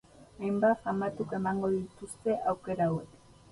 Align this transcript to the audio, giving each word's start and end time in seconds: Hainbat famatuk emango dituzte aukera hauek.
Hainbat 0.45 0.79
famatuk 0.85 1.35
emango 1.39 1.71
dituzte 1.75 2.37
aukera 2.55 2.91
hauek. 2.91 3.17